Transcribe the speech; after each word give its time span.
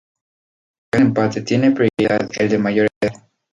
En 0.91 0.91
caso 0.95 1.03
de 1.03 1.07
empate, 1.07 1.41
tiene 1.43 1.69
prioridad 1.73 2.27
el 2.39 2.49
de 2.49 2.57
mayor 2.57 2.87
edad. 3.01 3.13